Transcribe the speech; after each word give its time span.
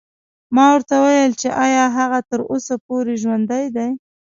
ما 0.55 0.65
ورته 0.75 0.95
وویل 1.03 1.33
چې 1.41 1.49
ایا 1.65 1.83
هغه 1.97 2.19
تر 2.29 2.39
اوسه 2.51 2.75
پورې 2.85 3.13
ژوندی 3.23 3.65
دی. 3.75 3.89